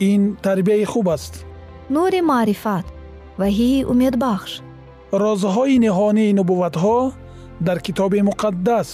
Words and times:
ин 0.00 0.36
тарбияи 0.42 0.84
хуб 0.84 1.08
аст. 1.08 1.46
Нури 1.90 2.20
маърифат 2.20 2.86
ваҳии 3.40 3.84
умедбахш. 3.92 4.52
Розҳои 5.12 5.76
ниҳонии 5.84 6.36
нубувватҳо 6.38 6.98
дар 7.66 7.78
китоби 7.86 8.20
муқаддас. 8.30 8.88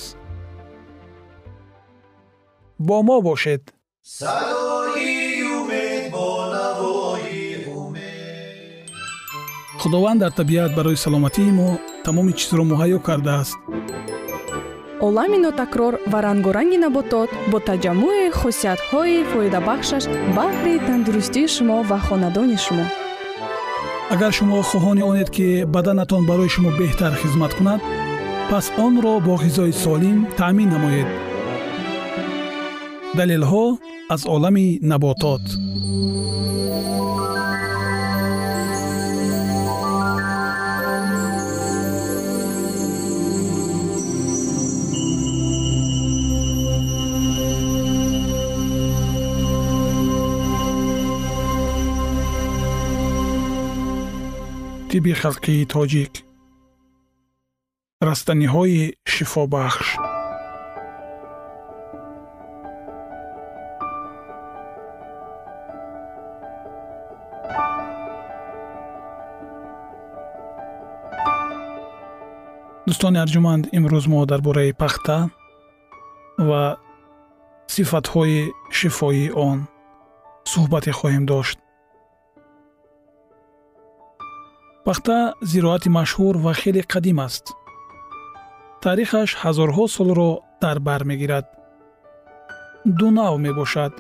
Бо 2.79 2.97
мо 3.03 3.17
бошед. 3.29 3.63
Садои 4.03 5.43
умед 5.59 6.03
бо 6.15 6.27
навои 6.55 7.67
умед. 7.77 8.91
Худованд 9.81 10.21
дар 10.23 10.33
табиат 10.41 10.73
барои 10.79 10.97
саломатии 11.05 11.51
мо 11.59 11.69
тамоми 12.05 12.33
чизро 12.39 12.63
муҳайё 12.71 12.99
кардааст 13.07 13.59
олами 15.01 15.39
нотакрор 15.39 15.95
ва 16.07 16.23
рангоранги 16.23 16.79
наботот 16.79 17.31
бо 17.51 17.59
таҷаммӯи 17.69 18.35
хусусиятҳои 18.39 19.25
фоидабахшаш 19.31 20.05
баҳри 20.37 20.75
тандурустии 20.87 21.49
шумо 21.55 21.79
ва 21.91 21.99
хонадони 22.07 22.59
шумо. 22.65 22.87
Агар 24.15 24.33
шумо 24.39 24.59
хоҳони 24.71 25.03
онед 25.11 25.29
ки 25.37 25.47
баданатон 25.75 26.23
барои 26.31 26.53
шумо 26.55 26.71
беҳтар 26.81 27.13
хизмат 27.21 27.53
кунад 27.59 27.81
пас 28.51 28.67
онро 28.87 29.15
бо 29.27 29.35
ғизои 29.45 29.73
солим 29.83 30.19
таъмин 30.39 30.69
намоед. 30.75 31.09
Далелҳо 33.19 33.65
аз 34.15 34.23
олами 34.35 34.67
наботот 34.91 35.45
тиби 54.95 55.13
халқии 55.23 55.67
тоҷик. 55.75 56.13
Растаниҳои 58.09 58.83
шифобахш. 59.13 59.87
Дӯстони 72.87 73.19
арҷуманд 73.25 73.65
имрӯз 73.77 74.05
мо 74.13 74.21
дар 74.31 74.41
бораи 74.47 74.73
пахта 74.83 75.19
ва 76.49 76.63
сифатҳои 77.75 78.39
шифоии 78.79 79.35
он 79.49 79.59
суҳбате 80.53 80.93
хоҳем 80.99 81.25
дошт 81.33 81.59
пахта 84.85 85.35
зироати 85.51 85.89
машҳур 85.99 86.35
ва 86.45 86.53
хеле 86.61 86.83
қадим 86.93 87.19
аст. 87.27 87.45
Таърихаш 88.83 89.31
ҳазорҳо 89.43 89.85
солро 89.97 90.31
дар 90.63 90.79
бар 90.87 91.03
мегирад. 91.11 91.47
Ду 92.99 93.09
нав 93.19 93.35
мебошад. 93.47 93.93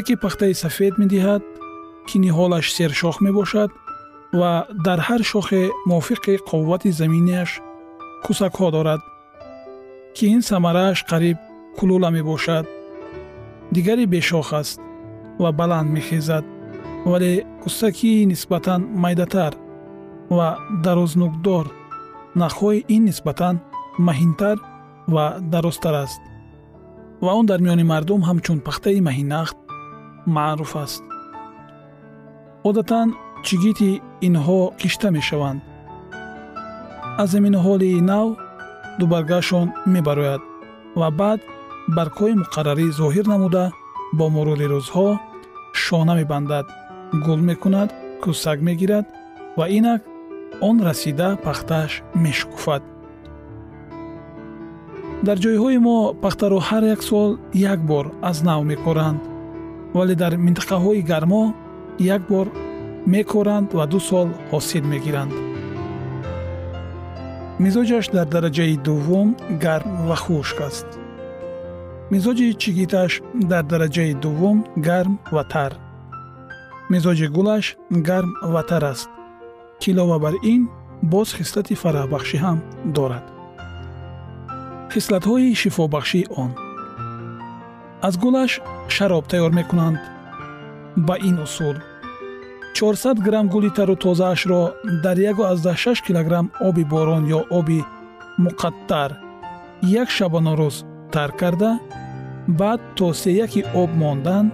Яке 0.00 0.14
пахтаи 0.24 0.54
сафед 0.62 0.94
медиҳад 1.02 1.42
ки 2.08 2.16
ниҳолаш 2.24 2.66
сершох 2.76 3.16
мебошад 3.26 3.70
ва 4.38 4.52
дар 4.86 5.00
ҳар 5.06 5.22
шохе 5.32 5.62
мувофиқи 5.90 6.34
қуввати 6.48 6.90
заминияш 7.00 7.50
кӯсакҳо 8.24 8.68
дорад 8.76 9.02
ки 10.16 10.24
ин 10.34 10.42
самарааш 10.50 10.98
қариб 11.10 11.38
кулула 11.78 12.10
мебошад. 12.18 12.66
Дигаре 13.74 14.04
бешох 14.14 14.48
аст 14.60 14.80
ва 15.42 15.50
баланд 15.60 15.88
мехезад 15.96 16.44
вале 17.10 17.32
кӯсакии 17.62 18.28
нисбатан 18.32 18.80
майдатар 19.04 19.52
ва 20.36 20.48
дарознӯкдор 20.84 21.66
нахҳои 22.40 22.84
ин 22.94 23.02
нисбатан 23.08 23.56
маҳинтар 24.06 24.56
ва 25.14 25.24
дарозтар 25.52 25.94
аст. 26.04 26.20
Ва 27.24 27.30
он 27.38 27.46
дар 27.50 27.60
миёни 27.64 27.84
мардум 27.92 28.22
ҳамчун 28.28 28.58
пахтаи 28.66 29.00
маҳинахт 29.08 29.56
маъруф 30.36 30.72
аст. 30.84 31.02
Одатан 32.68 33.08
чигити 33.46 33.90
инҳо 34.26 34.60
кишта 34.80 35.08
мешаванд. 35.16 35.60
Аз 37.22 37.28
заминҳоли 37.34 37.90
нав 38.10 38.28
дубаргашон 38.98 39.66
мебарояд 39.94 40.42
ва 41.00 41.08
баъд 41.20 41.40
баргҳои 41.96 42.38
муқаррарӣ 42.42 42.86
зоҳир 43.00 43.26
намуда 43.32 43.64
бо 44.18 44.24
мурури 44.34 44.66
рӯзҳо 44.72 45.08
шона 45.82 46.14
мебандад. 46.20 46.66
Гул 47.24 47.40
мекунад 47.50 47.88
кӯсак 48.22 48.58
мегирад 48.68 49.06
ва 49.58 49.64
инак 49.78 50.00
он 50.60 50.76
расида 50.82 51.36
пахтааш 51.44 51.92
мешукуфад. 52.14 52.82
Дар 55.26 55.36
ҷойҳои 55.44 55.78
мо 55.86 55.98
пахтаро 56.22 56.58
ҳар 56.68 56.84
як 56.94 57.02
сол 57.10 57.30
як 57.72 57.80
бор 57.90 58.04
аз 58.30 58.36
нав 58.48 58.60
мекоранд 58.72 59.20
вале 59.96 60.14
дар 60.22 60.32
минтақаҳои 60.46 61.06
гармо 61.10 61.44
як 62.16 62.22
бор 62.30 62.46
мекоранд 63.14 63.68
ва 63.78 63.84
ду 63.92 64.00
сол 64.08 64.28
ҳосил 64.50 64.84
мегиранд. 64.92 65.34
Мизоҷаш 67.64 68.04
дар 68.16 68.26
дараҷаи 68.34 68.74
дуввум 68.86 69.28
гарм 69.64 69.90
ва 70.08 70.16
хушк 70.24 70.58
аст. 70.68 70.88
Мизоҷи 72.12 72.46
чигиташ 72.62 73.12
дар 73.50 73.64
дараҷаи 73.72 74.12
дуввум 74.24 74.58
гарм 74.86 75.14
ва 75.34 75.44
тар. 75.52 75.72
Мизоҷи 76.92 77.26
гулаш 77.36 77.66
гарм 78.08 78.30
ва 78.54 78.62
тар 78.70 78.84
аст 78.92 79.10
ки 79.80 79.90
илова 79.90 80.18
бар 80.18 80.34
ин 80.52 80.62
боз 81.12 81.28
хислати 81.38 81.74
фараҳбахшӣ 81.82 82.36
ҳам 82.44 82.58
дорад. 82.96 83.24
Хислатҳои 84.92 85.54
шифобахшии 85.60 86.26
он. 86.42 86.50
Аз 88.06 88.14
гулаш 88.22 88.52
шароб 88.94 89.24
тайёр 89.30 89.52
мекунанд. 89.58 90.00
Ба 91.06 91.14
ин 91.28 91.36
усул 91.46 91.76
400 92.74 93.18
грамм 93.26 93.48
гули 93.48 93.70
тару 93.70 93.96
тозаашро 93.96 94.74
дар 95.04 95.16
16 95.16 96.06
килограмм 96.06 96.50
оби 96.60 96.84
борон 96.84 97.24
ё 97.26 97.40
оби 97.50 97.84
муқаттар 98.44 99.10
як 99.82 100.08
шабонарӯз 100.16 100.76
тар 101.12 101.30
карда 101.40 101.80
баъд 102.46 102.80
то 102.96 103.12
сеяки 103.12 103.64
об 103.74 103.90
мондан 104.02 104.52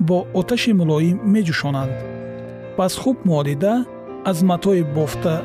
бо 0.00 0.26
оташи 0.34 0.72
мулоим 0.72 1.16
меҷӯшонанд 1.32 1.94
пас 2.76 2.92
хуб 3.02 3.16
молида 3.24 3.74
аз 4.24 4.42
матои 4.42 4.82
бофта. 4.82 5.42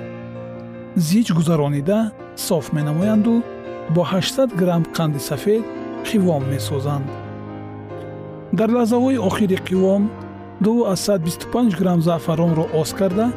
Зич 0.95 1.31
гузаронида 1.31 2.11
соф 2.35 2.73
менамоянду 2.73 3.43
бо 3.89 4.01
800 4.01 4.55
грамм 4.55 4.83
қанди 4.93 5.19
сафед 5.19 5.63
қивом 6.05 6.43
месозанд. 6.49 7.05
Дар 8.53 8.69
лаҳзаҳои 8.69 9.17
охири 9.17 9.57
қивом 9.67 10.09
225 10.61 11.77
грамм 11.79 12.01
заъфаронро 12.01 12.67
оз 12.73 12.93
карда 12.93 13.31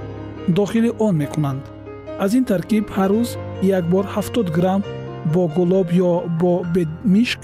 дохили 0.49 0.93
он 0.99 1.17
мекунанд. 1.17 1.63
Аз 2.19 2.35
ин 2.35 2.45
таркиб 2.45 2.91
ҳар 2.91 3.11
рӯз 3.11 3.39
як 3.63 3.85
бор 3.91 4.05
70 4.05 4.51
грамм 4.51 4.83
бо 5.35 5.49
гулоб 5.49 5.89
ё 5.93 6.29
бо 6.41 6.65
бедмишк 6.75 7.41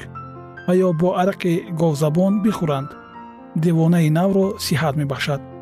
ва 0.66 0.75
ё 0.75 0.92
бо 0.92 1.08
арақи 1.20 1.64
говзабон 1.70 2.42
бихӯранд. 2.42 2.90
Девонаи 3.56 4.10
навро 4.10 4.46
сиҳат 4.58 4.96
мебахшад 4.96 5.55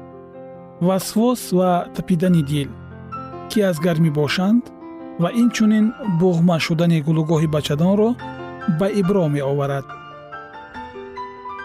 васвос 0.87 1.43
ва 1.59 1.71
тапидани 1.95 2.43
дил 2.51 2.71
ки 3.51 3.59
аз 3.71 3.77
гармӣ 3.85 4.11
бошанд 4.21 4.63
ва 5.23 5.29
инчунин 5.43 5.87
буғма 6.21 6.57
шудани 6.67 6.99
гулугоҳи 7.07 7.49
бачадонро 7.55 8.11
ба 8.79 8.87
ибро 9.01 9.25
меоварад. 9.35 9.87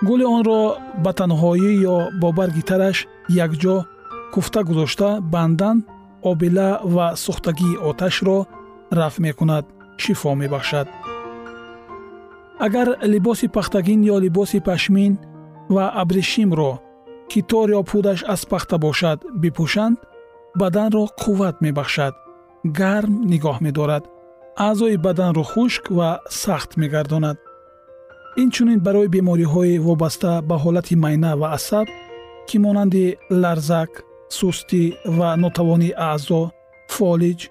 гули 0.08 0.26
онро 0.36 0.62
ба 1.04 1.12
танҳоӣ 1.20 1.72
ё 1.96 1.98
бо 2.22 2.28
барги 2.38 2.64
тараш 2.70 2.98
якҷо 3.46 3.76
куфта 4.34 4.62
гузошта 4.68 5.10
бандан 5.34 5.78
обила 6.32 6.70
ва 6.96 7.08
сӯхтагии 7.24 7.80
оташро 7.90 8.38
рафъ 8.98 9.18
мекунад 9.26 9.66
шифо 10.04 10.32
мебахшад. 10.42 10.88
агар 12.66 12.88
либоси 13.14 13.48
пахтагин 13.56 14.00
ё 14.14 14.16
либоси 14.24 14.60
пашмин 14.70 15.14
ва 15.76 15.86
абришимро 16.02 16.72
ки 17.30 17.40
тор 17.50 17.68
ё 17.80 17.82
пудаш 17.90 18.20
аз 18.34 18.42
пахта 18.52 18.78
бошад 18.86 19.20
бипӯшанд 19.42 19.98
баданро 20.60 21.04
қувват 21.22 21.56
мебахшад 21.66 22.14
гарм 22.80 23.14
нигоҳ 23.32 23.58
медорад 23.66 24.04
аъзои 24.68 24.98
баданро 25.06 25.44
хушк 25.52 25.84
ва 25.98 26.10
сахт 26.30 26.72
мегардонад. 26.82 27.38
Инчунин 28.44 28.80
барои 28.86 29.08
бемориҳои 29.16 29.82
вобаста 29.88 30.32
ба 30.50 30.56
ҳолати 30.64 30.96
майна 31.04 31.32
ва 31.42 31.48
асаб 31.58 31.88
ки 32.48 32.58
монанди 32.66 33.06
ларзак 33.42 33.92
сустӣ 34.38 34.84
ва 35.18 35.30
нотавонии 35.44 35.98
аъзо 36.12 36.42
фолиҷ 36.96 37.42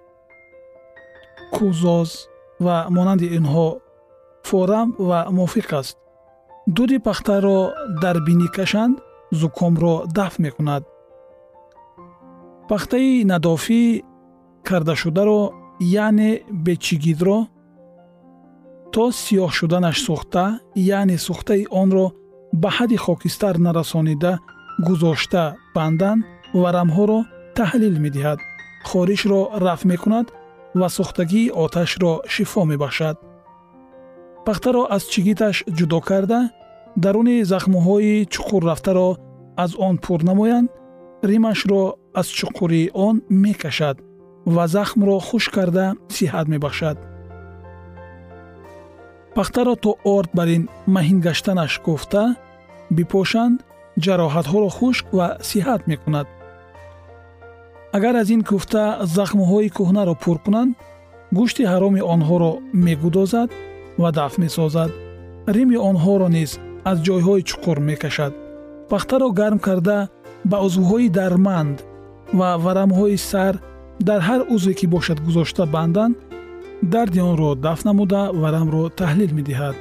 кӯзоз 1.55 2.11
ва 2.65 2.77
монанди 2.97 3.27
инҳо 3.39 3.69
форам 4.49 4.89
ва 5.09 5.21
мувофиқ 5.37 5.71
аст. 5.81 5.97
дуди 6.77 6.99
пахтаро 7.07 7.59
дар 8.03 8.17
бинӣ 8.27 8.49
кашанд 8.57 8.95
зукомро 9.31 9.95
дафт 10.07 10.39
мекунад. 10.39 10.83
Пахтаи 12.69 13.25
надофӣ 13.25 14.03
кардашударо 14.69 15.41
яъне 15.81 16.31
бечигидро 16.65 17.39
то 18.93 19.05
сиёҳ 19.23 19.51
шуданаш 19.59 19.97
сӯхта 20.07 20.45
яъне 20.97 21.17
сӯхтаи 21.27 21.65
онро 21.83 22.07
ба 22.63 22.71
ҳадди 22.77 22.97
хокистар 23.05 23.55
нарасонида 23.67 24.33
гузошта 24.87 25.45
бандан 25.75 26.19
варамҳоро 26.63 27.21
таҳлил 27.59 27.97
медиҳад. 28.05 28.39
Хоришро 28.89 29.41
рафъ 29.65 29.85
мекунад 29.93 30.27
ва 30.81 30.89
сӯхтагии 30.97 31.53
оташро 31.65 32.13
шифо 32.35 32.63
мебахшад. 32.71 33.17
Пахтаро 34.47 34.83
аз 34.97 35.03
чигиташ 35.13 35.57
ҷудо 35.77 35.99
карда 36.09 36.41
даруни 37.05 37.37
захмҳои 37.53 38.27
чуқуррафтаро 38.35 39.09
аз 39.65 39.71
он 39.87 39.95
пур 40.05 40.21
намоянд 40.31 40.69
римашро 41.31 41.83
аз 42.21 42.27
чуқурии 42.39 42.91
он 43.07 43.17
мекашад 43.45 43.97
ва 44.55 44.65
захмро 44.67 45.19
хушк 45.29 45.51
карда 45.57 45.87
сиҳат 46.17 46.47
мебахшад. 46.53 46.97
пахтаро 49.37 49.75
то 49.85 49.91
орд 50.17 50.31
бар 50.39 50.49
ин 50.57 50.63
маҳин 50.95 51.19
гаштанаш 51.27 51.73
гуфта 51.87 52.23
бипошанд 52.97 53.57
ҷароҳатҳоро 54.05 54.69
хушк 54.79 55.07
ва 55.19 55.27
сиҳат 55.51 55.83
мекунад. 55.91 56.27
агар 57.97 58.15
аз 58.23 58.29
ин 58.35 58.43
куфта 58.51 58.83
захмҳои 59.17 59.69
кӯҳнаро 59.77 60.15
пур 60.23 60.39
кунанд 60.45 60.73
гӯшти 61.37 61.63
ҳароми 61.73 62.03
онҳоро 62.15 62.53
мегудозад 62.87 63.51
ва 64.03 64.09
дафт 64.19 64.39
месозад. 64.45 64.91
рими 65.55 65.77
онҳоро 65.91 66.29
низ 66.39 66.51
аз 66.91 66.97
ҷойҳои 67.07 67.47
чуқур 67.51 67.79
мекашад. 67.89 68.33
Пахтаро 68.91 69.29
гарм 69.41 69.59
карда 69.67 69.99
ба 70.51 70.57
узвҳои 70.67 71.09
дарманд 71.19 71.77
ва 72.39 72.51
варамҳои 72.65 73.17
сар 73.31 73.55
дар 74.09 74.21
ҳар 74.29 74.41
узве 74.55 74.73
ки 74.79 74.87
бошад 74.95 75.19
гузошта 75.27 75.65
банданд 75.75 76.15
дарди 76.93 77.21
онро 77.31 77.51
дафт 77.67 77.85
намуда 77.89 78.23
варамро 78.43 78.83
таҳлил 79.01 79.33
медиҳад. 79.39 79.77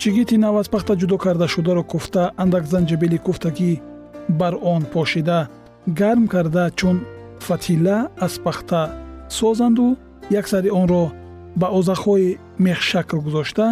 Чигити 0.00 0.36
нав 0.44 0.54
аз 0.60 0.68
пахта 0.74 0.92
ҷудо 1.00 1.16
кардашударо 1.24 1.82
куфта 1.92 2.22
андак 2.42 2.64
занҷабили 2.72 3.18
куфтагӣ 3.26 3.72
бар 4.40 4.54
он 4.74 4.82
пошида. 4.94 5.40
Гарм 6.00 6.24
карда 6.34 6.64
чун 6.78 6.96
фатила 7.46 7.98
аз 8.26 8.34
пахта 8.44 8.82
созанду 9.38 9.86
як 10.38 10.46
сари 10.52 10.70
онро 10.80 11.04
ба 11.60 11.66
озахҳои 11.78 12.38
мехшакл 12.66 13.18
гузошта 13.26 13.66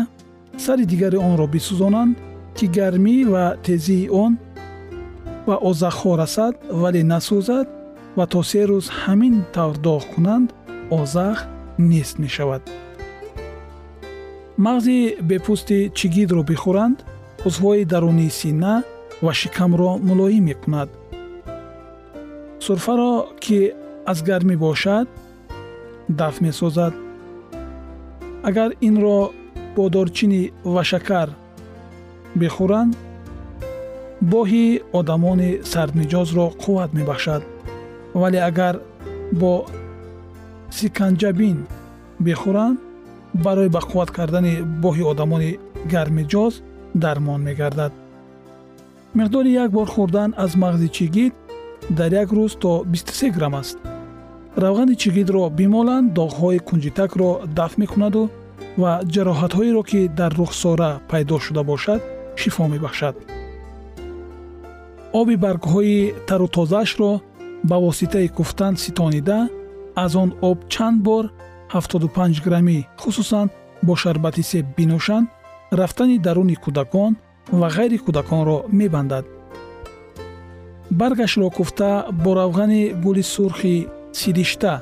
сари 0.64 0.84
дигари 0.92 1.18
онро 1.28 1.46
бисӯзонанд 1.54 2.14
ки 2.58 2.66
гармӣ 2.76 3.16
ва 3.32 3.44
тезии 3.66 4.08
он 4.24 4.32
ба 5.46 5.56
озахҳо 5.68 6.12
расад 6.22 6.54
вале 6.80 7.02
насӯзад 7.12 7.66
ва 8.18 8.24
то 8.32 8.40
се 8.50 8.62
рӯз 8.68 8.86
ҳамин 9.02 9.34
тавр 9.54 9.76
доғ 9.86 10.02
кунанд 10.12 10.48
озах 10.98 11.38
нест 11.90 12.14
мешавад. 12.24 12.62
Мағзи 14.66 14.98
бепӯсти 15.28 15.78
чигидро 15.98 16.42
бихӯранд? 16.50 16.98
Узвҳои 17.46 17.84
дарунии 17.92 18.36
сина 18.40 18.74
ва 19.24 19.32
шикамро 19.40 19.90
мулоим 20.08 20.44
мекунад. 20.50 20.88
Сурфаро 22.64 23.14
ки 23.44 23.58
аз 24.10 24.18
гармӣ 24.28 24.56
бошад 24.64 25.06
дафт 26.18 26.40
месозад. 26.46 26.94
Агар 28.48 28.70
инро 28.88 29.18
бо 29.76 29.84
дорчинӣ 29.94 30.42
ва 30.74 30.82
шакар 30.92 31.28
бихӯранд 32.40 32.92
боҳи 34.22 34.66
одамони 34.92 35.50
сардмиҷозро 35.72 36.46
қувват 36.62 36.90
мебахшад. 36.98 37.42
Вале 38.20 38.40
агар 38.50 38.74
бо 39.40 39.52
сиканҷабин 40.78 41.58
бихӯранд 42.26 42.78
барои 43.44 43.68
ба 43.68 43.80
қувват 43.88 44.10
кардани 44.16 44.54
боҳи 44.84 45.02
одамони 45.12 45.58
гармиҷоз 45.92 46.54
дармон 46.94 47.40
мегардад. 47.48 47.92
Миқдори 49.18 49.50
як 49.64 49.70
бор 49.70 49.88
хӯрдан 49.94 50.30
аз 50.44 50.52
мағзи 50.62 50.88
чигит 50.96 51.34
дар 51.90 52.10
як 52.12 52.28
рӯз 52.36 52.52
то 52.62 52.84
23 52.86 53.30
грамм 53.36 53.54
аст. 53.54 53.78
Равғани 54.56 54.94
чигитро 54.96 55.50
бимоланд 55.50 56.12
доғҳои 56.18 56.58
кунҷитакро 56.68 57.30
дафт 57.58 57.78
мекунаду 57.78 58.22
ва 58.82 58.92
ҷароҳатҳоеро 59.14 59.82
ки 59.90 60.00
дар 60.18 60.32
рухсора 60.40 60.90
пайдо 61.10 61.38
шуда 61.38 61.62
бошад 61.62 62.00
шифо 62.40 62.64
мебахшад. 62.72 63.16
Оби 65.20 65.34
баргҳои 65.44 65.98
тару 66.28 66.48
тозаашро 66.56 67.12
ба 67.68 67.76
воситаи 67.84 68.28
куфтан 68.36 68.74
ситонида 68.84 69.40
аз 70.04 70.12
он 70.22 70.30
об 70.50 70.58
чанд 70.72 70.98
бор 71.06 71.24
75 71.72 72.44
граммӣ 72.46 72.78
хусусан 73.02 73.46
бо 73.82 73.92
шарбати 74.02 74.42
себ 74.50 74.66
бинӯшанд 74.76 75.26
рафтани 75.78 76.18
даруни 76.18 76.56
кӯдакон 76.64 77.12
ва 77.58 77.68
ғайри 77.76 77.98
кӯдаконро 78.04 78.58
мебандад. 78.78 79.24
Баргашро 80.90 81.50
куфта 81.50 82.06
бо 82.22 82.30
равғани 82.38 82.82
гули 83.02 83.22
сурхи 83.22 83.88
сидишта 84.12 84.74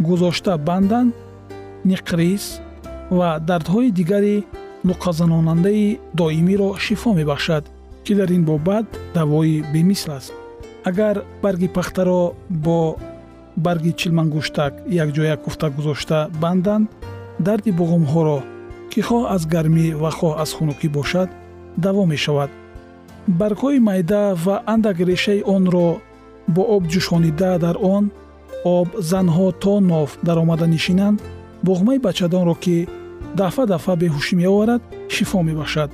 гузошта 0.00 0.52
бандандниқрис 0.68 2.44
ва 3.10 3.28
дардҳои 3.48 3.90
дигари 3.98 4.44
нуққазанонандаи 4.88 5.98
доимиро 6.14 6.68
шифо 6.84 7.10
мебахшад 7.18 7.64
ки 8.04 8.12
дар 8.14 8.30
ин 8.30 8.44
бобат 8.44 8.86
давои 9.14 9.64
бемисл 9.72 10.10
аст. 10.18 10.32
Агар 10.84 11.24
барги 11.42 11.68
пахтаро 11.68 12.34
бо 12.48 12.96
барги 13.56 13.92
чилмангӯштак 14.00 14.72
якҷоя 15.04 15.36
куфта 15.44 15.68
гузошта 15.70 16.18
банданд 16.42 16.88
дарди 17.38 17.70
буғумҳоро 17.78 18.38
ки 18.90 19.00
хоҳ 19.08 19.22
аз 19.34 19.42
гармӣ 19.54 19.86
ва 20.02 20.10
хоҳ 20.18 20.32
аз 20.42 20.50
хунукӣ 20.56 20.88
бошад 20.88 21.28
даво 21.84 22.02
мешавад. 22.12 22.50
Баргҳои 23.40 23.78
майда 23.88 24.22
ва 24.44 24.56
андак 24.66 24.98
решаи 25.10 25.42
онро 25.56 25.88
бо 26.54 26.62
об 26.76 26.82
ҷӯшонида 26.92 27.58
дар 27.64 27.76
он 27.94 28.04
об 28.64 28.88
занҳо 29.10 29.46
то 29.62 29.74
нов 29.80 30.08
даромада 30.26 30.66
нишинанд 30.74 31.18
буғмаи 31.66 31.98
бачадонро 32.06 32.54
ки 32.64 32.76
дафъа 33.40 33.64
дафъа 33.72 33.94
беҳушӣ 34.02 34.34
меоварад 34.40 34.82
шифо 35.14 35.38
мебахшад 35.48 35.90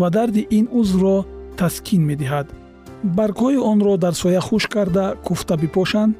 ва 0.00 0.08
дарди 0.16 0.42
ин 0.58 0.66
узвро 0.80 1.16
таскин 1.60 2.02
медиҳад. 2.10 2.46
Баргҳои 3.16 3.58
онро 3.72 3.94
дар 4.04 4.14
соя 4.22 4.40
хушк 4.48 4.70
карда 4.74 5.04
куфта 5.26 5.54
бипошанд. 5.62 6.12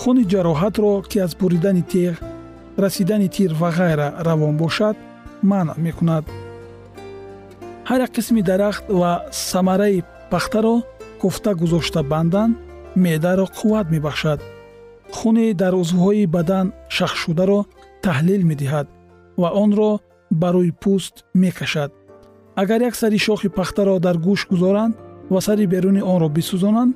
Хуни 0.00 0.24
ҷароҳатро 0.32 0.92
ки 1.10 1.18
аз 1.26 1.32
буридани 1.40 1.84
теғ 1.92 2.14
расидани 2.82 3.28
тир 3.34 3.50
ва 3.60 3.70
ғайра 3.78 4.08
равон 4.26 4.54
бошад 4.62 4.96
манъ 5.50 5.74
мекунад. 5.86 6.24
Ҳар 7.88 8.00
як 8.06 8.12
қисми 8.16 8.42
дарахт 8.42 8.84
ва 9.00 9.12
самараи 9.30 10.02
пахтаро 10.30 10.76
куфта 11.20 11.50
гузошта 11.60 12.02
бандан 12.02 12.50
меъдаро 12.96 13.46
қувват 13.58 13.86
мебахшад. 13.94 14.40
Хуни 15.16 15.54
дар 15.54 15.74
узвҳои 15.82 16.26
бадан 16.26 16.66
шахшшударо 16.96 17.60
таҳлил 18.04 18.42
медиҳад 18.50 18.86
ва 19.40 19.48
онро 19.64 19.90
ба 20.40 20.48
рӯи 20.54 20.72
пӯст 20.82 21.14
мекашад. 21.42 21.90
Агар 22.60 22.80
як 22.88 22.94
сари 23.00 23.18
шохи 23.26 23.48
пахтаро 23.58 23.94
дар 24.06 24.16
гӯш 24.26 24.40
гузоранд 24.50 24.94
ва 25.32 25.40
сари 25.46 25.66
беруни 25.72 26.02
онро 26.12 26.28
бисӯзонанд 26.36 26.94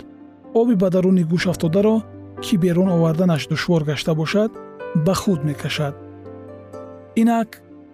оби 0.60 0.74
ба 0.82 0.88
даруни 0.94 1.24
гӯш 1.32 1.44
афтодаро 1.52 1.96
ки 2.44 2.54
берун 2.62 2.88
оварданаш 2.96 3.42
душвор 3.50 3.82
гашта 3.90 4.12
бошад 4.20 4.50
ба 5.04 5.14
худ 5.20 5.40
мекашад. 5.48 5.94
Инак 7.20 7.50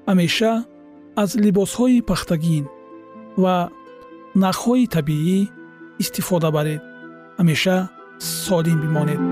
ҳамеша 0.09 0.53
аз 1.23 1.31
либосҳои 1.45 2.05
пахтагин 2.11 2.65
ва 3.43 3.57
нахҳои 4.43 4.91
табиӣ 4.95 5.41
истифода 6.03 6.51
баред. 6.57 6.83
ҳамеша 7.39 7.77
солим 8.45 8.79
бимонед 8.83 9.32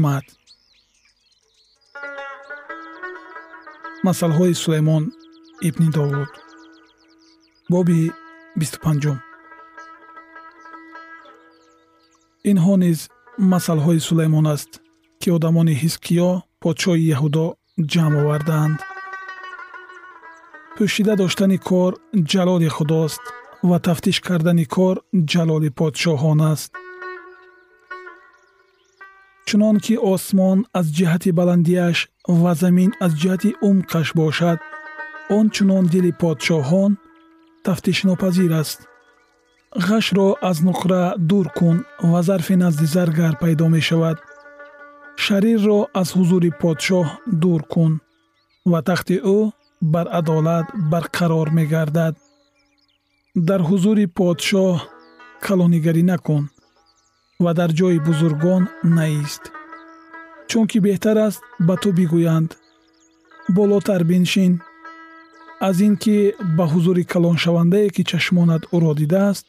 ҳикмат 0.00 0.26
масъалҳои 4.06 4.54
сулаймон 4.62 5.04
ибни 5.68 5.88
довуд 5.96 6.30
боби 7.72 8.00
бисту 8.60 8.78
панҷум 8.84 9.18
инҳо 12.50 12.74
низ 12.84 12.98
масъалҳои 13.52 14.00
сулаймон 14.08 14.46
аст 14.54 14.70
ки 15.20 15.28
одамони 15.36 15.74
ҳизкиё 15.82 16.30
подшоҳи 16.62 17.08
яҳудо 17.14 17.46
ҷамъ 17.92 18.14
овардаанд 18.22 18.78
пӯшида 20.76 21.14
доштани 21.22 21.58
кор 21.68 21.92
ҷалоли 22.32 22.68
худост 22.76 23.22
ва 23.68 23.76
тафтиш 23.86 24.16
кардани 24.26 24.66
кор 24.74 24.96
ҷалоли 25.32 25.70
подшоҳон 25.78 26.40
аст 26.52 26.70
чунон 29.50 29.76
ки 29.84 29.94
осмон 30.12 30.58
аз 30.78 30.86
ҷиҳати 30.96 31.30
баландиаш 31.38 31.98
ва 32.42 32.52
замин 32.62 32.90
аз 33.04 33.12
ҷиҳати 33.20 33.50
умқаш 33.68 34.08
бошад 34.20 34.58
он 35.36 35.46
чунон 35.54 35.84
дили 35.92 36.12
подшоҳон 36.22 36.92
тафтишнопазир 37.66 38.52
аст. 38.62 38.78
Ғашро 39.86 40.26
аз 40.50 40.58
нуқра 40.68 41.02
дур 41.30 41.46
кун 41.58 41.76
ва 42.10 42.20
зарфи 42.28 42.54
назди 42.62 42.86
заргар 42.94 43.34
пайдо 43.42 43.66
мешавад. 43.76 44.18
Шарирро 45.24 45.78
аз 46.00 46.08
ҳузури 46.16 46.50
подшоҳ 46.62 47.06
дур 47.42 47.62
кун 47.72 47.92
ва 48.70 48.80
тахти 48.88 49.16
ӯ 49.36 49.38
бар 49.92 50.06
адолат 50.18 50.66
барқарор 50.92 51.48
мегардад. 51.58 52.14
Дар 53.48 53.60
ҳузури 53.68 54.06
подшоҳ 54.18 54.74
калонигарӣ 55.44 56.02
накун 56.12 56.44
ва 57.44 57.52
дар 57.58 57.70
ҷои 57.78 57.98
бузургон 58.06 58.62
наист. 58.96 59.42
Чунки 60.50 60.78
беҳтар 60.86 61.16
аст 61.26 61.40
ба 61.66 61.74
ту 61.82 61.88
бигӯянд. 61.98 62.50
Болотар 63.56 64.02
биншин. 64.10 64.52
Аз 65.68 65.76
ин 65.86 65.94
ки 66.02 66.16
ба 66.56 66.64
ҳузури 66.72 67.04
калоншавандае 67.12 67.88
ки 67.94 68.02
чашмонат 68.10 68.62
ӯро 68.76 68.92
дидааст 69.00 69.44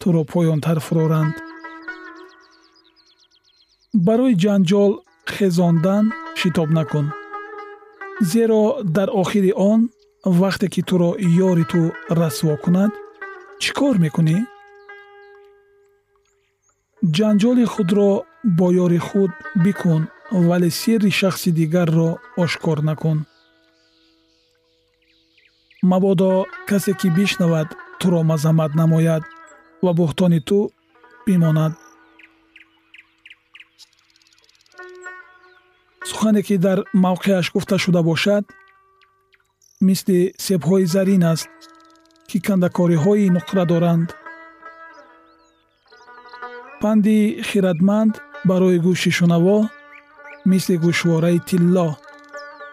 туро 0.00 0.22
поёнтар 0.32 0.78
фуроранд. 0.86 1.36
Барои 4.06 4.34
ҷанҷол 4.42 4.92
хезондан 5.34 6.04
шитоб 6.40 6.70
накун. 6.78 7.06
Зеро 8.30 8.62
дар 8.96 9.08
охири 9.22 9.52
он 9.70 9.80
вақте 10.40 10.66
ки 10.74 10.80
туро 10.88 11.10
ёри 11.48 11.64
ту 11.72 11.80
расво 12.18 12.54
кунад 12.64 12.92
чӣ 13.62 13.70
кор 13.78 13.96
мекунӣ 14.04 14.38
ҷанҷоли 17.14 17.64
худро 17.72 18.10
бо 18.58 18.66
ёри 18.84 19.00
худ 19.08 19.32
бикун 19.64 20.02
вале 20.48 20.70
сирри 20.80 21.10
шахси 21.18 21.50
дигарро 21.58 22.10
ошкор 22.42 22.78
накун. 22.88 23.18
Мабодо 25.90 26.46
касе 26.68 26.92
ки 27.00 27.08
бишнавад 27.16 27.68
туро 28.00 28.20
мазаммат 28.30 28.72
намояд 28.80 29.22
ва 29.84 29.92
буҳтони 29.98 30.40
ту 30.48 30.58
бимонад. 31.26 31.72
Сухане 36.08 36.42
ки 36.46 36.56
дар 36.64 36.78
мавқеаш 37.06 37.46
гуфта 37.54 37.76
шуда 37.84 38.02
бошад 38.10 38.44
мисли 39.88 40.18
себҳои 40.46 40.86
зарин 40.94 41.24
аст 41.32 41.48
ки 42.28 42.38
кандакориҳои 42.46 43.32
нуқра 43.36 43.64
доранд 43.72 44.08
панди 46.86 47.20
хиратманд 47.48 48.12
барои 48.48 48.78
гӯши 48.86 49.10
шунаво 49.18 49.58
мисли 50.50 50.76
гӯшвораи 50.84 51.38
тилло 51.48 51.88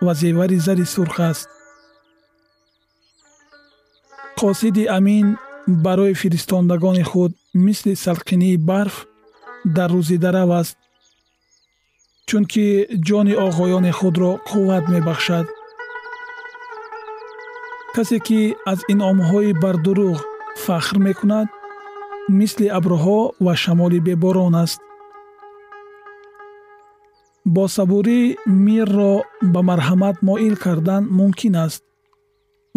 ва 0.05 0.13
зевари 0.21 0.57
зари 0.65 0.85
сурх 0.93 1.17
аст. 1.29 1.47
Қосиди 4.39 4.83
амин 4.97 5.27
барои 5.85 6.13
фиристондагони 6.21 7.03
худ 7.11 7.31
мисли 7.65 7.93
салқинии 8.05 8.61
барф 8.69 8.95
дар 9.75 9.89
рӯзи 9.95 10.17
дарав 10.25 10.49
аст 10.61 10.77
чунки 12.27 12.67
ҷони 13.07 13.33
оғоёни 13.47 13.91
худро 13.99 14.31
қувват 14.49 14.85
мебахшад. 14.93 15.47
Касе 17.95 18.17
ки 18.27 18.39
аз 18.71 18.79
инъомҳои 18.93 19.51
бардурӯғ 19.63 20.17
фахр 20.65 20.97
мекунад 21.07 21.47
мисли 22.29 22.67
абрҳо 22.77 23.19
ва 23.45 23.53
шамоли 23.55 23.99
беборон 23.99 24.55
аст. 24.63 24.81
Бо 27.45 27.63
сабурӣ 27.75 28.21
мирро 28.65 29.13
ба 29.53 29.61
марҳамат 29.69 30.17
моил 30.27 30.55
кардан 30.63 31.03
мумкин 31.17 31.55
аст 31.65 31.83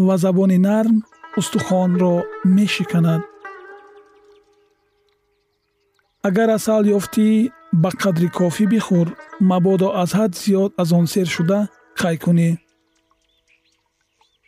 ва 0.06 0.14
забони 0.24 0.58
нарм 0.58 0.96
устухонро 1.38 2.14
мешиканад. 2.56 3.22
Агар 6.28 6.48
асал 6.58 6.82
ёфтӣ 6.98 7.28
ба 7.82 7.90
қадри 8.02 8.28
кофӣ 8.38 8.64
бихӯр 8.72 9.08
мабодо 9.50 9.88
аз 10.02 10.10
ҳад 10.18 10.32
зиёд 10.42 10.70
аз 10.82 10.88
он 10.98 11.06
сер 11.12 11.28
шуда 11.34 11.60
қай 12.00 12.16
кунӣ? 12.24 12.50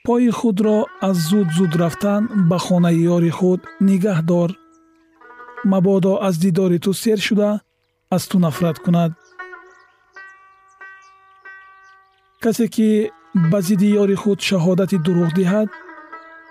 Пои 0.04 0.30
худро 0.38 0.78
аз 1.08 1.16
зуд 1.28 1.48
зуд 1.56 1.72
рафтан 1.82 2.22
ба 2.48 2.58
хонаи 2.66 2.98
ёри 3.16 3.32
худ 3.38 3.60
нигаҳ 3.88 4.20
дор 4.30 4.50
мабодо 5.64 6.18
аз 6.22 6.38
дидори 6.38 6.78
ту 6.78 6.94
сер 6.94 7.18
шуда 7.18 7.60
аз 8.10 8.28
ту 8.28 8.38
нафрат 8.38 8.78
кунад. 8.78 9.12
Касе 12.40 12.68
ки 12.68 13.10
ба 13.34 13.60
зидди 13.60 13.88
ёри 14.02 14.14
худ 14.14 14.38
шаҳодати 14.48 14.98
дурӯғ 15.04 15.30
диҳад 15.38 15.68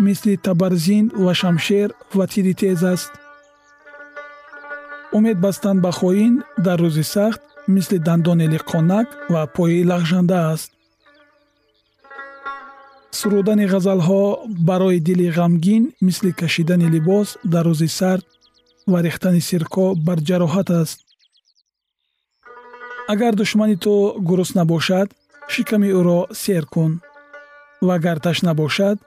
мисли 0.06 0.34
табарзин 0.46 1.06
ва 1.24 1.34
шамшер 1.34 1.90
ва 2.18 2.26
тири 2.32 2.54
тез 2.54 2.84
аст. 2.84 3.12
Умед 5.18 5.38
бастан 5.46 5.78
ба 5.82 5.92
хоин 5.92 6.44
дар 6.66 6.80
рӯзи 6.80 7.06
сахт 7.14 7.42
мисли 7.68 7.98
дандони 8.08 8.48
лиқонак 8.54 9.08
ва 9.34 9.42
пои 9.56 9.84
лағжанда 9.92 10.38
аст. 10.54 10.70
Сурудани 13.12 13.66
ғазалҳо 13.74 14.24
барои 14.68 15.00
дили 15.00 15.28
ғамгин 15.38 15.84
мисли 16.02 16.32
кашидани 16.40 16.88
либос 16.96 17.38
дар 17.54 17.66
рӯзи 17.66 17.90
сард 18.00 18.26
ва 18.92 19.00
рехтани 19.04 19.42
сирко 19.42 19.86
бар 20.06 20.20
ҷароҳат 20.28 20.70
аст. 20.82 20.98
Агар 23.14 23.34
душмани 23.36 23.76
ту 23.84 23.94
гурусна 24.28 24.64
бошад 24.74 25.08
шиками 25.54 25.90
ӯро 26.00 26.20
сер 26.42 26.64
кун. 26.74 26.92
Ва 27.86 27.94
агар 28.00 28.18
ташна 28.26 28.52
бошад 28.62 28.98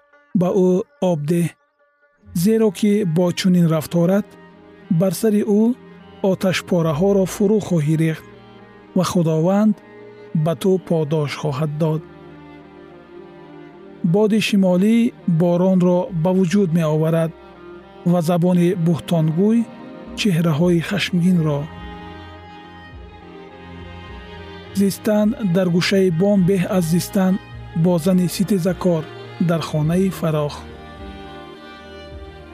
ба 0.41 0.49
ӯ 0.69 0.71
об 1.11 1.21
деҳ. 1.31 1.49
Зеро 2.43 2.69
ки 2.79 2.93
бо 3.17 3.27
чунин 3.39 3.67
рафторат 3.75 4.27
бар 5.01 5.13
сари 5.21 5.43
ӯ 5.61 5.63
оташпораҳоро 6.31 7.25
фурӯ 7.35 7.59
хоҳӣ 7.69 7.95
рехт 8.03 8.25
ва 8.97 9.05
худованд 9.11 9.75
ба 10.45 10.53
ту 10.63 10.71
подош 10.89 11.31
хоҳад 11.43 11.73
дод. 11.83 12.03
Боди 14.15 14.41
шимолӣ 14.49 14.97
боронро 15.41 15.99
ба 16.23 16.31
вуҷуд 16.37 16.71
меоварад 16.79 17.31
ва 18.07 18.21
забони 18.23 18.69
буҳтонгӯй 18.87 19.59
чеҳраҳои 20.19 20.81
хашмгинро. 20.89 21.61
Зистан 24.81 25.29
дар 25.55 25.69
гӯшаи 25.77 26.09
бом 26.21 26.39
беҳ 26.49 26.63
аз 26.77 26.85
зистан 26.95 27.35
бо 27.85 27.93
зани 28.05 28.29
ситезакор 28.37 29.03
дар 29.49 29.61
хонаи 29.69 30.09
фарох. 30.19 30.55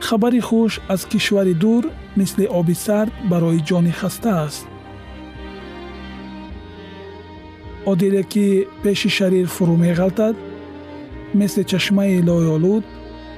Хабари 0.06 0.40
хуш 0.48 0.72
аз 0.94 1.00
кишвари 1.10 1.54
дур 1.62 1.84
мисли 2.16 2.46
оби 2.58 2.74
сард 2.84 3.12
барои 3.30 3.60
ҷони 3.68 3.92
хаста 4.00 4.32
аст. 4.46 4.66
Одиле 7.90 8.22
ки 8.32 8.46
пеши 8.82 9.10
шарир 9.16 9.46
фурӯ 9.54 9.76
меғалтад 9.84 10.36
мисли 11.38 11.62
чашмаи 11.70 12.24
лоёлуд 12.28 12.84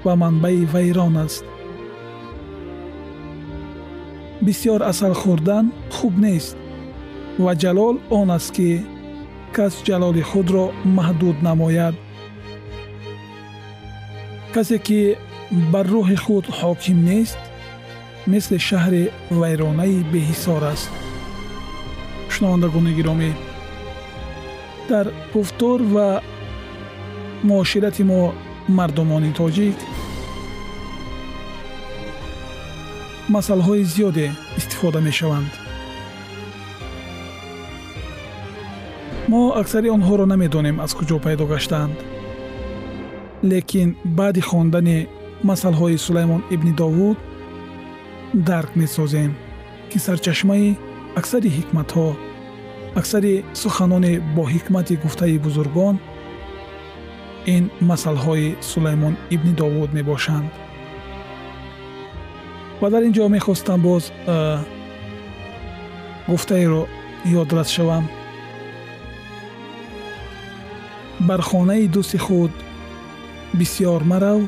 ва 0.05 0.13
манбаи 0.23 0.65
вайрон 0.73 1.17
аст 1.27 1.45
бисьёр 4.47 4.81
асал 4.91 5.15
хӯрдан 5.23 5.65
хуб 5.97 6.15
нест 6.27 6.57
ва 7.45 7.53
ҷалол 7.63 7.97
он 8.19 8.29
аст 8.37 8.51
ки 8.57 8.71
кас 9.57 9.75
ҷалоли 9.87 10.23
худро 10.31 10.65
маҳдуд 10.97 11.37
намояд. 11.49 11.95
Касе 14.55 14.79
ки 14.87 15.01
бар 15.73 15.87
рӯҳи 15.95 16.17
худ 16.25 16.45
ҳоким 16.59 16.99
нест 17.11 17.39
мисли 18.33 18.59
шаҳри 18.69 19.05
вайронаи 19.41 19.99
беҳисор 20.13 20.63
аст. 20.73 20.91
Шунавандагони 22.33 22.93
гиромӣ 22.99 23.31
дар 24.91 25.07
гуфтор 25.33 25.81
ва 25.95 26.09
муоширати 27.49 28.03
мо 28.11 28.21
мардумони 28.79 29.31
тоҷик 29.41 29.77
масъалаҳои 33.35 33.85
зиёде 33.95 34.27
истифода 34.59 35.01
мешаванд. 35.09 35.53
Мо 39.31 39.43
аксари 39.63 39.89
онҳоро 39.97 40.25
намедонем 40.33 40.77
аз 40.85 40.93
куҷо 40.99 41.17
пайдо 41.25 41.45
гаштаанд. 41.53 41.97
Лекин 43.51 43.89
баъди 44.19 44.43
хондани 44.49 44.99
масъалаҳои 45.49 45.99
сулаймон 46.07 46.43
ибни 46.55 46.73
довуд 46.81 47.19
дарк 48.49 48.71
месозем 48.83 49.31
ки 49.91 49.99
сарчашмаи 50.07 50.77
аксари 51.21 51.49
ҳикматҳо 51.59 52.09
аксари 53.01 53.35
суханони 53.63 54.13
боҳикмати 54.37 54.95
гуфтаи 55.03 55.39
бузургон 55.47 55.97
ин 57.55 57.65
масъалаҳои 57.91 58.57
сулаймон 58.71 59.15
ибни 59.35 59.53
довуд 59.61 59.91
мебошанд 59.99 60.51
ва 62.81 62.91
дар 62.91 63.03
ин 63.03 63.13
ҷо 63.17 63.29
мехостам 63.29 63.81
боз 63.83 64.05
гуфтаеро 66.29 66.83
ёдрас 67.41 67.69
шавам. 67.77 68.05
Бар 71.29 71.41
хонаи 71.49 71.89
дӯсти 71.95 72.19
худ 72.27 72.53
бисьёр 73.59 74.03
марав 74.11 74.41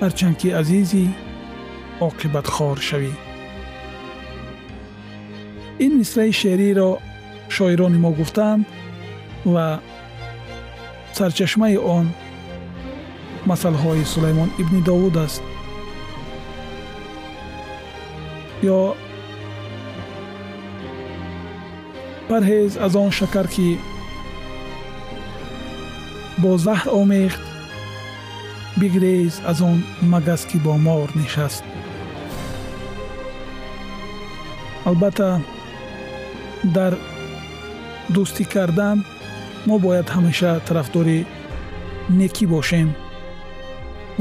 ҳарчанд 0.00 0.36
ки 0.40 0.48
азизи 0.60 1.04
оқибатхор 2.08 2.78
шавӣ. 2.88 3.12
Ин 5.84 5.92
мисраи 5.98 6.32
шеъриро 6.40 6.90
шоирони 7.54 7.98
мо 8.04 8.10
гуфтанд 8.18 8.62
ва 9.54 9.66
сарчашмаи 11.16 11.76
он 11.96 12.06
масъалаҳои 13.50 14.04
сулаймон 14.12 14.50
ибни 14.60 14.80
довуд 14.88 15.16
аст 15.24 15.42
ё 18.78 18.82
парҳез 22.28 22.72
аз 22.84 22.92
он 23.02 23.10
шакар 23.18 23.46
ки 23.54 23.68
бо 26.42 26.50
заҳр 26.66 26.88
омехт 27.00 27.42
бигрез 28.80 29.32
аз 29.50 29.58
он 29.68 29.76
магаз 30.12 30.40
ки 30.48 30.56
бо 30.64 30.72
мор 30.86 31.08
нишаст. 31.20 31.64
Албатта 34.88 35.30
дар 36.76 36.92
дӯстӣ 38.14 38.44
кардан 38.52 38.98
мо 39.66 39.74
бояд 39.84 40.08
ҳамеша 40.14 40.52
тарафдори 40.66 41.18
некӣ 42.18 42.44
бошем 42.54 42.88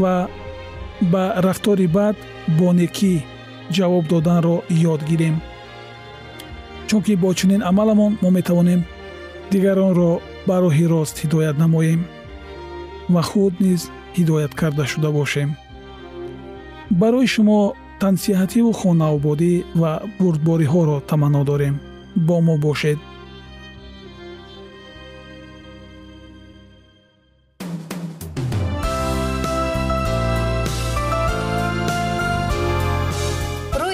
ва 0.01 0.15
ба 1.11 1.23
рафтори 1.45 1.87
бад 1.97 2.15
бо 2.57 2.67
некӣ 2.79 3.15
ҷавоб 3.75 4.05
доданро 4.07 4.55
ёд 4.93 5.01
гирем. 5.09 5.35
Чунки 6.87 7.15
бо 7.15 7.33
чунин 7.33 7.61
амаламон 7.69 8.17
мо 8.21 8.29
метавонем 8.29 8.81
дигаронро 9.51 10.11
ба 10.47 10.55
роҳи 10.63 10.85
рост 10.93 11.15
ҳидоят 11.21 11.57
намоем 11.63 12.01
ва 13.13 13.21
худ 13.29 13.53
низ 13.65 13.81
ҳидоят 14.17 14.51
карда 14.59 14.85
шуда 14.91 15.09
бошем. 15.11 15.49
Барои 17.01 17.27
шумо 17.33 17.59
тансиҳативу 18.01 18.71
хонаободӣ 18.79 19.53
ва 19.81 19.91
бурдбориҳоро 20.19 20.97
таманно 21.09 21.43
дорем. 21.51 21.75
Бо 22.27 22.35
мо 22.47 22.55
бошед 22.57 22.99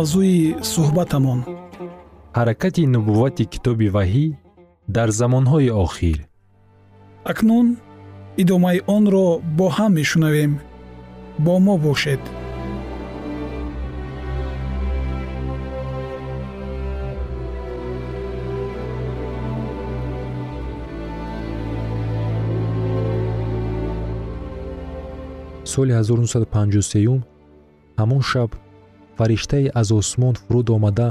мавзӯи 0.00 0.38
суҳбатамон. 0.72 1.40
Ҳаракати 2.38 2.82
нубуввати 2.94 3.44
китоби 3.52 3.88
ваҳӣ 3.96 4.26
дар 4.96 5.08
замонҳои 5.20 5.70
охир. 5.84 6.18
Акнун 7.32 7.66
идомаи 8.42 8.78
онро 8.96 9.26
бо 9.58 9.66
ҳам 9.76 9.92
мешунавем. 9.98 10.52
Бо 11.44 11.54
мо 11.66 11.74
бошед. 11.86 12.22
Соли 25.72 25.92
1953 25.92 27.22
ҳамон 28.00 28.22
шаб 28.32 28.50
фариштае 29.20 29.68
аз 29.80 29.88
осмон 30.00 30.34
фуруд 30.42 30.70
омада 30.76 31.10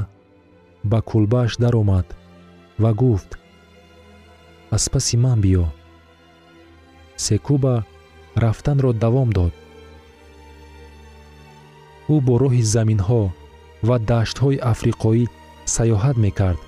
ба 0.90 0.98
кулбааш 1.10 1.52
даромад 1.62 2.06
ва 2.82 2.90
гуфт 3.00 3.30
аз 4.76 4.84
паси 4.92 5.16
ман 5.24 5.38
биё 5.44 5.66
секуба 7.26 7.74
рафтанро 8.42 8.92
давом 8.92 9.30
дод. 9.38 9.52
Ӯ 12.14 12.16
бо 12.26 12.34
роҳи 12.42 12.62
заминҳо 12.74 13.22
ва 13.88 13.96
даштҳои 14.10 14.62
африқоӣ 14.72 15.24
сайёҳат 15.74 16.16
мекард. 16.24 16.60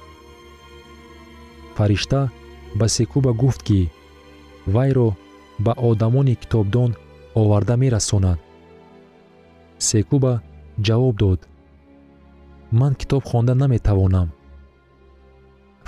Фаришта 1.76 2.20
ба 2.78 2.86
секуба 2.98 3.30
гуфт 3.42 3.60
ки 3.68 3.80
вайро 4.74 5.08
ба 5.64 5.72
одамони 5.88 6.34
китобдон 6.42 6.90
оварда 7.40 7.74
мерасонад. 7.82 8.38
Секуба 9.90 10.32
ҷавоб 10.88 11.14
дод. 11.22 11.40
Ман 12.78 12.92
китоб 13.00 13.22
хонда 13.30 13.54
наметавонам 13.62 14.28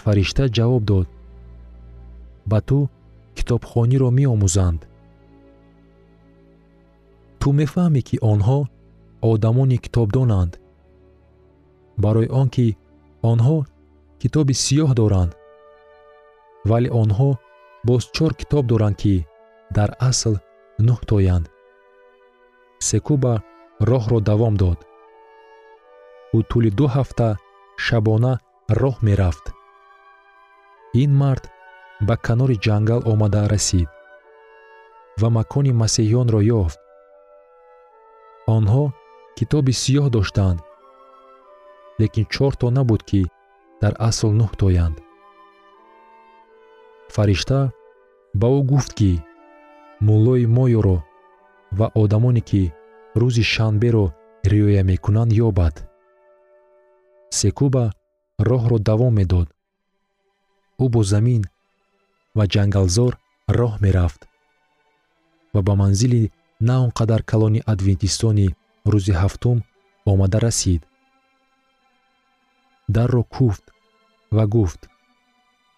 фаришта 0.03 0.45
ҷавоб 0.57 0.83
дод. 0.91 1.09
Ба 2.51 2.59
ту 2.69 2.79
китобхониро 3.37 4.09
меомӯзанд 4.19 4.81
ту 7.45 7.49
мефаҳмӣ 7.61 8.01
ки 8.09 8.17
онҳо 8.33 8.59
одамони 9.31 9.79
китобдонанд. 9.85 10.53
Барои 12.03 12.29
он 12.41 12.49
ки 12.55 12.67
онҳо 13.31 13.57
китоби 14.23 14.55
сиёҳ 14.65 14.91
доранд. 15.01 15.33
Вале 16.71 16.89
онҳо 17.03 17.31
боз 17.89 18.03
чор 18.17 18.33
китоб 18.41 18.65
доранд 18.73 18.97
ки 19.03 19.15
дар 19.77 19.91
асл 20.09 20.35
нӯҳ 20.87 20.99
тоянд. 21.11 21.47
Секуба 22.91 23.33
роҳро 23.91 24.19
давом 24.31 24.55
дод. 24.63 24.79
Ӯ 26.37 26.41
тӯли 26.51 26.71
ду 26.79 26.87
ҳафта 26.95 27.29
шабона 27.85 28.33
роҳ 28.81 28.97
мерафт. 29.07 29.45
Ин 31.03 31.11
мард 31.23 31.45
ба 32.07 32.15
канори 32.27 32.57
ҷангал 32.67 33.01
омада 33.13 33.43
расид 33.53 33.89
ва 35.21 35.29
макони 35.37 35.73
масеҳиёнро 35.83 36.41
ёфт. 36.63 36.79
Онҳо 38.57 38.85
китоби 39.37 39.73
сиёҳ 39.83 40.07
доштанд 40.17 40.59
лекин 42.01 42.27
чорто 42.35 42.67
набуд 42.77 43.03
ки 43.11 43.23
дар 43.83 43.93
асл 44.09 44.31
нӯҳ 44.41 44.53
тоянд. 44.61 44.97
Фаришта 47.15 47.59
ба 48.41 48.49
ӯ 48.59 48.61
гуфт 48.71 48.91
ки 48.99 49.13
муллои 50.07 50.45
моёро 50.57 50.99
ва 51.79 51.87
одамоне 52.03 52.43
ки 52.51 52.63
рӯзи 53.21 53.45
шанберо 53.53 54.07
риоя 54.51 54.83
мекунанд 54.91 55.31
ёбад. 55.49 55.75
Секуба 57.41 57.85
роҳро 58.49 58.79
давом 58.89 59.13
медод. 59.19 59.49
Ӯ 60.85 60.87
бо 60.93 61.01
замин 61.13 61.43
ва 62.37 62.45
ҷангалзор 62.55 63.13
роҳ 63.59 63.73
мерафт 63.85 64.21
ва 65.55 65.61
ба 65.67 65.75
манзили 65.83 66.23
на 66.69 66.75
он 66.85 66.91
қадар 66.99 67.23
калони 67.31 67.61
адвентистони 67.73 68.49
рӯзи 68.93 69.15
ҳафтум 69.23 69.59
омада 70.11 70.39
расид. 70.47 70.83
Дарро 72.95 73.23
куфт 73.35 73.65
ва 74.37 74.45
гуфт 74.55 74.81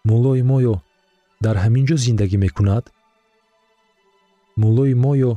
муллои 0.08 0.42
моё 0.52 0.74
дар 1.44 1.56
ҳамин 1.64 1.84
ҷо 1.88 1.96
зиндагӣ 2.04 2.38
мекунад? 2.46 2.84
Муллои 4.62 4.94
моё 5.04 5.32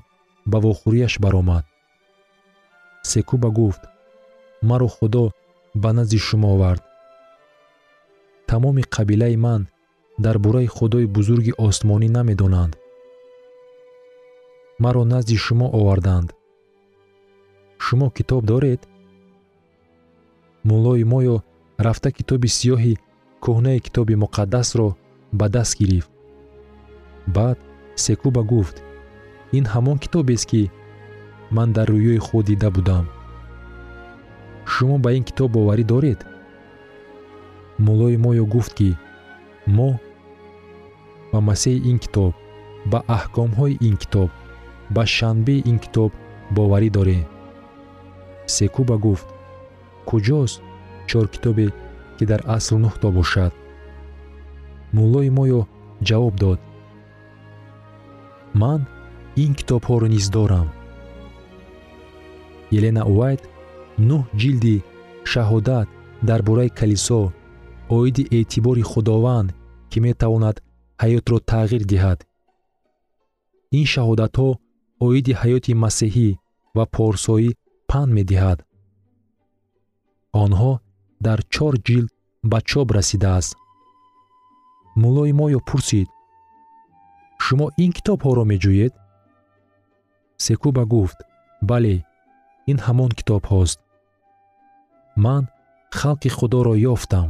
ба 0.52 0.58
вохӯрияш 0.66 1.14
баромад 1.26 1.66
секуба 3.04 3.50
гуфт 3.50 3.82
маро 4.62 4.88
худо 4.88 5.32
ба 5.76 5.94
назди 5.94 6.18
шумо 6.18 6.54
овард. 6.56 6.84
Тамоми 8.48 8.82
қабилаи 8.82 9.36
ман 9.38 9.68
дар 10.18 10.40
бораи 10.40 10.68
худои 10.68 11.06
бузурги 11.06 11.54
осмонӣ 11.58 12.10
намедонанд. 12.10 12.78
Маро 14.80 15.04
назди 15.04 15.38
шумо 15.38 15.68
оварданд. 15.78 16.34
Шумо 17.78 18.10
китоб 18.10 18.46
доред? 18.46 18.88
Муллои 20.64 21.04
моё 21.04 21.36
рафта 21.78 22.12
китоби 22.12 22.48
сиёҳи 22.48 22.94
кӯҳнаи 23.44 23.80
китоби 23.86 24.16
муқаддасро 24.24 24.96
ба 25.32 25.50
даст 25.50 25.78
гирифт. 25.80 26.12
Баъд 27.36 27.60
секуба 27.96 28.44
гуфт 28.44 28.84
ин 29.58 29.66
ҳамон 29.74 29.98
китобест 30.04 30.46
ки 30.52 30.72
ман 31.56 31.70
дар 31.76 31.88
рӯёи 31.94 32.18
худ 32.26 32.46
дида 32.46 32.70
будам. 32.76 33.06
Шумо 34.72 34.98
ба 35.04 35.10
ин 35.18 35.24
китоб 35.30 35.50
боварӣ 35.56 35.84
доред? 35.94 36.20
Муллои 37.86 38.18
моё 38.26 38.46
гуфт 38.54 38.74
ки 38.78 38.90
мо 39.78 39.90
ба 41.32 41.40
масеҳи 41.48 41.86
ин 41.90 41.98
китоб 42.04 42.34
ба 42.92 43.00
аҳкомҳои 43.16 43.80
ин 43.88 43.96
китоб 44.02 44.30
ба 44.96 45.04
шанбеи 45.16 45.66
ин 45.72 45.78
китоб 45.84 46.12
боварӣ 46.56 46.90
дорем 46.98 47.26
секуба 48.58 48.96
гуфт 49.06 49.28
куҷост 50.10 50.62
чор 51.10 51.26
китобе 51.34 51.68
ки 52.18 52.24
дар 52.32 52.42
асл 52.56 52.76
нуҳто 52.86 53.08
бошад? 53.18 53.54
Муллои 54.96 55.30
моё 55.38 55.62
ҷавоб 56.08 56.36
дод. 56.44 56.60
Ман 58.62 58.82
ин 59.44 59.52
китобҳоро 59.60 60.08
низ 60.16 60.26
дорам 60.36 60.68
елена 62.78 63.04
уайт 63.16 63.42
нӯҳ 64.08 64.22
ҷилди 64.40 64.76
шаҳодат 65.32 65.88
дар 66.28 66.40
бораи 66.48 66.70
калисо 66.80 67.22
оиди 67.98 68.24
эътибори 68.38 68.84
худованд 68.92 69.50
ки 69.92 69.98
метавонад 70.06 70.56
ҳаётро 71.02 71.38
тағйир 71.52 71.84
диҳад. 71.92 72.20
Ин 73.80 73.86
шаҳодатҳо 73.94 74.50
оиди 75.08 75.34
ҳаёти 75.42 75.72
масеҳӣ 75.84 76.30
ва 76.78 76.86
порсоӣ 76.96 77.50
панд 77.90 78.10
медиҳад. 78.18 78.60
Онҳо 80.44 80.72
дар 81.26 81.40
чор 81.54 81.74
ҷилд 81.88 82.10
ба 82.52 82.60
чоп 82.70 82.88
расидааст. 82.98 83.52
Муллои 85.02 85.34
моё 85.40 85.60
пурсид 85.70 86.08
шумо 87.44 87.68
ин 87.84 87.92
китобҳоро 87.98 88.44
меҷӯед? 88.52 88.94
Секуба 90.46 90.84
гуфт 90.94 91.20
бале 91.70 91.96
ин 92.70 92.78
ҳамон 92.86 93.12
китобҳост 93.18 93.80
ман 95.24 95.44
халқи 96.00 96.30
худоро 96.38 96.76
ёфтам. 96.94 97.30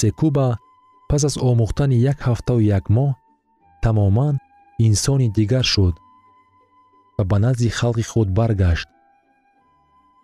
Секуба 0.00 0.46
пас 1.08 1.22
аз 1.28 1.34
омӯхтани 1.50 1.96
як 2.10 2.18
ҳафтаву 2.26 2.62
як 2.78 2.84
моҳ 2.96 3.10
тамоман 3.84 4.34
инсони 4.86 5.28
дигар 5.38 5.66
шуд 5.74 5.94
ва 7.16 7.22
ба 7.30 7.36
назди 7.44 7.68
халқи 7.78 8.04
худ 8.10 8.28
баргашт 8.38 8.88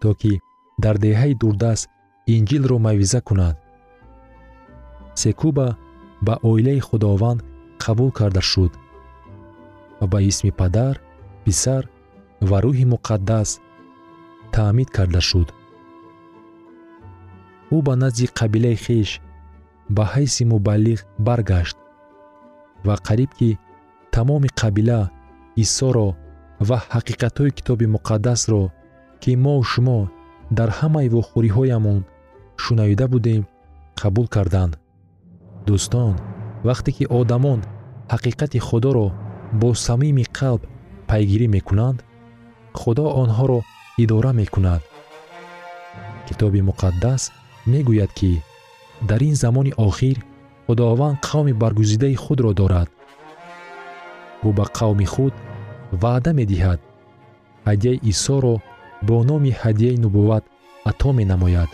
то 0.00 0.08
ки 0.20 0.32
дар 0.84 0.96
деҳаи 1.04 1.34
дурдаст 1.42 1.84
инҷилро 2.36 2.76
мавъиза 2.86 3.20
кунад. 3.28 3.56
Секуба 5.22 5.66
ба 6.26 6.34
оилаи 6.50 6.80
худованд 6.88 7.40
қабул 7.82 8.10
карда 8.18 8.42
шуд 8.50 8.72
ва 10.00 10.06
ба 10.12 10.18
исми 10.30 10.50
падар 10.60 10.94
писар 11.44 11.82
ва 12.48 12.58
рӯҳи 12.64 12.84
муқаддас 12.94 13.48
таъмид 14.54 14.88
карда 14.96 15.20
шуд. 15.28 15.48
Ӯ 17.74 17.78
ба 17.86 17.94
назди 18.02 18.26
қабилаи 18.38 18.76
хеш 18.84 19.10
ба 19.96 20.04
ҳайси 20.12 20.42
мубаллиғ 20.52 21.00
баргашт 21.26 21.76
ва 22.86 22.94
қариб 23.06 23.30
ки 23.38 23.50
тамоми 24.14 24.50
қабила 24.60 25.00
исоро 25.64 26.08
ва 26.68 26.78
ҳақиқатҳои 26.94 27.54
китоби 27.58 27.86
муқаддасро 27.94 28.62
ки 29.22 29.32
мо 29.44 29.54
шумо 29.70 30.00
дар 30.58 30.70
ҳамаи 30.78 31.12
вохӯриҳоямон 31.14 32.00
шунавида 32.62 33.06
будем 33.14 33.42
қабул 34.00 34.26
карданд. 34.34 34.72
Дӯстон 35.66 36.14
вақте 36.68 36.90
ки 36.96 37.04
одамон 37.20 37.60
ҳақиқати 38.12 38.58
худоро 38.68 39.08
бо 39.60 39.68
самими 39.86 40.24
қалб 40.38 40.62
пайгирӣ 41.08 41.46
мекунанд 41.56 41.98
худо 42.80 43.04
онҳоро 43.22 43.60
идора 44.02 44.32
мекунад. 44.40 44.82
Китоби 46.26 46.60
муқаддас 46.70 47.22
мегӯяд 47.72 48.12
ки 48.18 48.32
дар 49.08 49.20
ин 49.28 49.34
замони 49.42 49.72
охир 49.88 50.16
худованд 50.66 51.18
қавми 51.28 51.52
баргузидаи 51.62 52.16
худро 52.24 52.50
дорад. 52.60 52.88
Ӯ 54.46 54.48
ба 54.58 54.64
қавми 54.78 55.06
худ 55.14 55.34
ваъда 56.02 56.32
медиҳад. 56.40 56.80
Ҳадияи 57.68 58.02
исоро 58.12 58.54
бо 59.06 59.16
номи 59.30 59.50
ҳадияи 59.62 60.00
нубувват 60.04 60.44
ато 60.90 61.08
менамояд. 61.18 61.70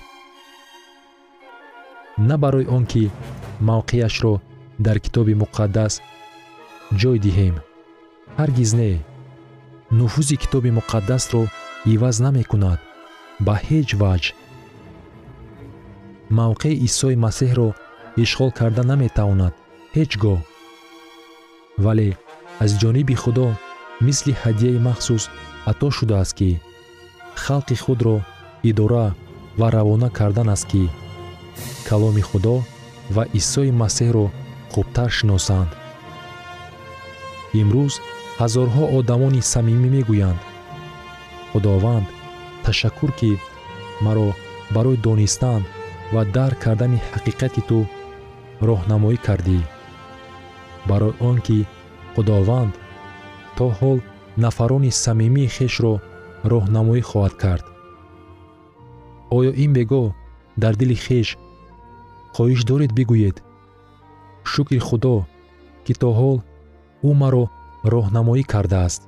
На 2.29 2.37
барои 2.43 2.67
он 2.77 2.85
ки 2.93 3.05
мавқеашро 3.69 4.35
дар 4.87 4.97
китоби 5.05 5.35
муқаддас 5.43 5.95
ҷой 7.01 7.19
диҳем 7.25 7.55
ҳаргиз 8.39 8.71
не 8.81 8.93
нуфузи 9.99 10.37
китоби 10.37 10.71
муқаддасро 10.79 11.43
иваз 11.95 12.17
намекунад. 12.27 12.79
Ба 13.47 13.55
ҳеҷ 13.67 13.89
ваҷҳ 14.03 14.35
мавқеи 16.39 16.81
исои 16.89 17.17
масеҳро 17.25 17.69
ишғол 18.25 18.51
карда 18.59 18.83
наметавонад 18.91 19.55
ҳеҷ 19.97 20.13
гоҳ. 20.23 20.39
Вале 21.85 22.09
аз 22.65 22.71
ҷониби 22.81 23.17
худо 23.23 23.47
мисли 24.07 24.33
ҳадияи 24.43 24.85
махсус 24.89 25.25
ато 25.71 25.87
шудааст 25.99 26.33
ки 26.39 26.51
халқи 27.45 27.77
худро 27.85 28.17
идора 28.71 29.07
ва 29.61 29.69
равона 29.77 30.09
кардан 30.19 30.49
аст 30.55 30.67
ки 30.71 30.85
каломи 31.89 32.23
худо 32.31 32.57
ва 33.15 33.25
исои 33.41 33.71
масеҳро 33.83 34.27
хубтар 34.73 35.11
шиносанд. 35.19 35.71
Имрӯз 37.61 37.95
ҳазорҳо 38.41 38.85
одамони 38.99 39.43
самимӣ 39.53 39.89
мегӯянд. 39.97 40.41
Худованд 41.51 42.07
ташаккур 42.65 43.11
ки 43.19 43.31
маро 44.05 44.29
барои 44.75 45.03
донистан 45.07 45.63
ва 46.15 46.23
дарк 46.37 46.59
кардани 46.65 46.99
ҳақиқати 47.13 47.63
ту 47.69 47.79
роҳнамоӣ 48.69 49.17
кардӣ. 49.27 49.61
Барои 50.89 51.19
он 51.29 51.37
ки 51.47 51.59
худованд 52.15 52.73
то 53.57 53.67
ҳол 53.79 53.99
нафарони 54.45 54.91
самимии 55.05 55.53
хешро 55.57 55.95
роҳнамоӣ 56.53 57.03
хоҳад 57.11 57.35
кард. 57.43 57.65
Оё 59.37 59.53
ин 59.65 59.71
бегоҳ 59.79 60.07
дар 60.63 60.75
дили 60.81 60.97
хеш 61.07 61.29
хоҳиш 62.35 62.61
доред 62.71 62.91
бигӯед. 62.99 63.37
Шукри 64.53 64.79
худо 64.89 65.17
ки 65.85 65.93
то 66.01 66.09
ҳол 66.19 66.39
ӯ 67.09 67.11
маро 67.23 67.45
роҳнамоӣ 67.85 68.43
кардааст. 68.53 69.03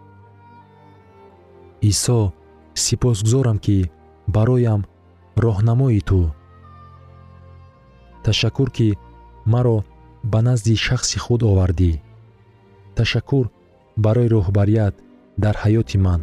Исо 1.91 2.33
сипосгузорам 2.75 3.59
ки 3.59 3.91
бароям 4.35 4.83
роҳнамои 5.45 6.01
ту. 6.09 6.21
Ташаккур 8.25 8.71
ки 8.71 8.89
маро 9.47 9.85
ба 10.25 10.41
назди 10.43 10.75
шахси 10.77 11.19
худ 11.19 11.43
овардӣ. 11.43 11.93
Ташаккур 12.97 13.51
барои 13.97 14.29
роҳбарият 14.29 14.95
дар 15.43 15.55
ҳаёти 15.63 15.99
ман. 16.07 16.23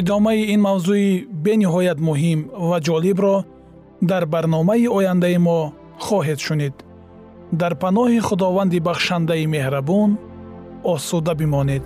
Идомаи 0.00 0.42
ин 0.54 0.60
мавзӯи 0.68 1.26
бениҳоят 1.44 1.98
муҳим 2.08 2.40
ва 2.68 2.78
ҷолибро 2.86 3.36
дар 4.10 4.22
барномаи 4.34 4.86
ояндаи 4.98 5.38
мо 5.46 5.58
хоҳед 6.06 6.38
шунид 6.46 6.74
дар 7.52 7.74
паноҳи 7.82 8.20
худованди 8.28 8.78
бахшандаи 8.80 9.46
меҳрабон 9.54 10.10
осуда 10.94 11.34
бимонед 11.34 11.82